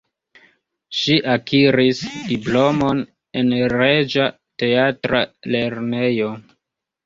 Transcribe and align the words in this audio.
Ŝi 0.99 1.17
akiris 1.33 2.01
diplomon 2.31 3.05
en 3.43 3.55
Reĝa 3.77 4.27
Teatra 4.65 5.25
Lernejo. 5.57 6.37